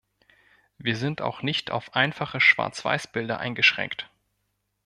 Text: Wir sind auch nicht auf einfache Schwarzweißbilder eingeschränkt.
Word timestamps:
Wir 0.79 0.95
sind 0.97 1.21
auch 1.21 1.43
nicht 1.43 1.69
auf 1.69 1.93
einfache 1.93 2.39
Schwarzweißbilder 2.41 3.37
eingeschränkt. 3.39 4.09